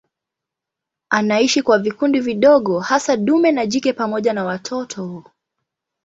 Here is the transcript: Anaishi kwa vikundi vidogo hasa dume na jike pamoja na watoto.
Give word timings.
Anaishi 1.09 1.61
kwa 1.61 1.79
vikundi 1.79 2.19
vidogo 2.19 2.79
hasa 2.79 3.17
dume 3.17 3.51
na 3.51 3.65
jike 3.65 3.93
pamoja 3.93 4.33
na 4.33 4.43
watoto. 4.45 5.23